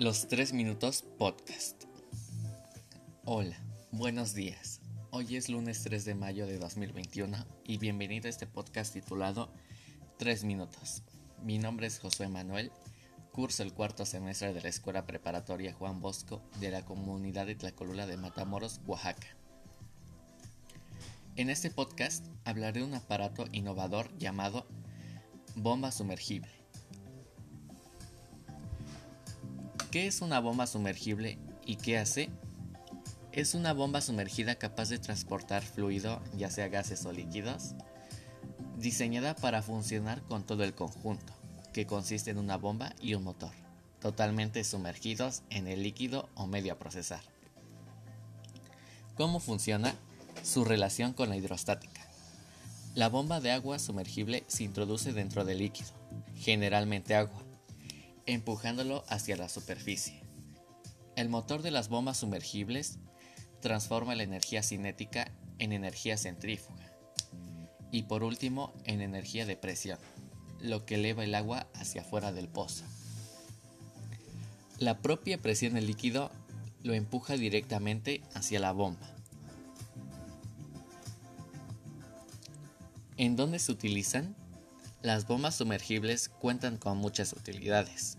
[0.00, 1.84] Los 3 Minutos Podcast.
[3.26, 3.62] Hola,
[3.92, 4.80] buenos días.
[5.10, 9.52] Hoy es lunes 3 de mayo de 2021 y bienvenido a este podcast titulado
[10.16, 11.02] 3 Minutos.
[11.42, 12.72] Mi nombre es Josué Manuel,
[13.30, 18.06] curso el cuarto semestre de la Escuela Preparatoria Juan Bosco de la comunidad de Tlacolula
[18.06, 19.28] de Matamoros, Oaxaca.
[21.36, 24.66] En este podcast hablaré de un aparato innovador llamado
[25.56, 26.59] bomba sumergible
[29.90, 31.36] ¿Qué es una bomba sumergible
[31.66, 32.30] y qué hace?
[33.32, 37.74] Es una bomba sumergida capaz de transportar fluido, ya sea gases o líquidos,
[38.78, 41.32] diseñada para funcionar con todo el conjunto,
[41.72, 43.50] que consiste en una bomba y un motor,
[44.00, 47.22] totalmente sumergidos en el líquido o medio a procesar.
[49.16, 49.96] ¿Cómo funciona?
[50.44, 52.06] Su relación con la hidrostática.
[52.94, 55.90] La bomba de agua sumergible se introduce dentro del líquido,
[56.36, 57.42] generalmente agua,
[58.26, 60.22] empujándolo hacia la superficie.
[61.16, 62.98] El motor de las bombas sumergibles
[63.60, 66.90] transforma la energía cinética en energía centrífuga
[67.92, 69.98] y por último en energía de presión,
[70.60, 72.84] lo que eleva el agua hacia afuera del pozo.
[74.78, 76.30] La propia presión del líquido
[76.82, 79.10] lo empuja directamente hacia la bomba.
[83.16, 84.34] ¿En dónde se utilizan?
[85.02, 88.18] Las bombas sumergibles cuentan con muchas utilidades.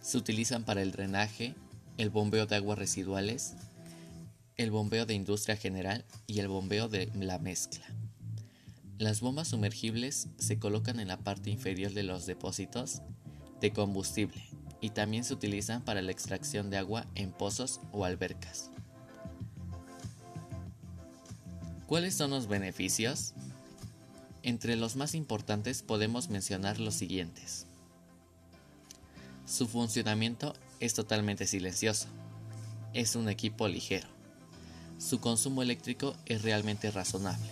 [0.00, 1.54] Se utilizan para el drenaje,
[1.96, 3.54] el bombeo de aguas residuales,
[4.56, 7.86] el bombeo de industria general y el bombeo de la mezcla.
[8.98, 13.00] Las bombas sumergibles se colocan en la parte inferior de los depósitos
[13.60, 14.42] de combustible
[14.80, 18.72] y también se utilizan para la extracción de agua en pozos o albercas.
[21.86, 23.34] ¿Cuáles son los beneficios?
[24.42, 27.66] Entre los más importantes podemos mencionar los siguientes.
[29.46, 32.06] Su funcionamiento es totalmente silencioso.
[32.94, 34.08] Es un equipo ligero.
[34.98, 37.50] Su consumo eléctrico es realmente razonable.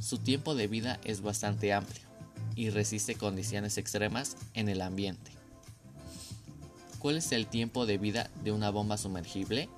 [0.00, 2.02] Su tiempo de vida es bastante amplio
[2.56, 5.30] y resiste condiciones extremas en el ambiente.
[6.98, 9.68] ¿Cuál es el tiempo de vida de una bomba sumergible?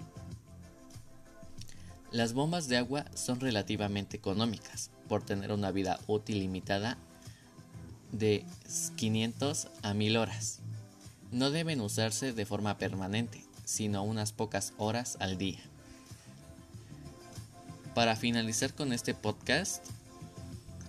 [2.11, 6.99] Las bombas de agua son relativamente económicas por tener una vida útil limitada
[8.13, 8.45] de
[8.97, 10.61] 500 a 1000 horas.
[11.33, 15.59] No deben usarse de forma permanente, sino unas pocas horas al día.
[17.95, 19.85] Para finalizar con este podcast,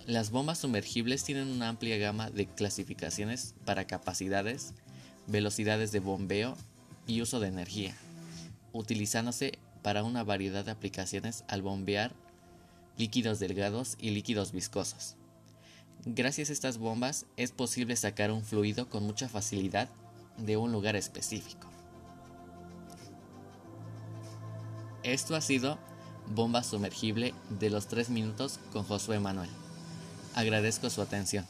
[0.06, 4.72] las bombas sumergibles tienen una amplia gama de clasificaciones para capacidades,
[5.26, 6.56] velocidades de bombeo
[7.06, 7.96] y uso de energía,
[8.72, 12.12] utilizándose para una variedad de aplicaciones al bombear
[12.96, 15.16] líquidos delgados y líquidos viscosos.
[16.04, 19.88] Gracias a estas bombas es posible sacar un fluido con mucha facilidad
[20.38, 21.68] de un lugar específico.
[25.02, 25.78] Esto ha sido
[26.34, 29.50] Bomba Sumergible de los 3 minutos con Josué Manuel.
[30.34, 31.46] Agradezco su atención.